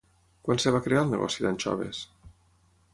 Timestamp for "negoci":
1.13-1.45